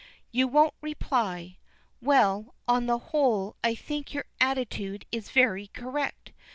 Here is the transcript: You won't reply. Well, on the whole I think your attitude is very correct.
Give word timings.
You 0.31 0.47
won't 0.47 0.73
reply. 0.81 1.59
Well, 2.01 2.55
on 2.67 2.87
the 2.87 2.97
whole 2.97 3.55
I 3.63 3.75
think 3.75 4.15
your 4.15 4.25
attitude 4.41 5.05
is 5.11 5.29
very 5.29 5.67
correct. 5.67 6.31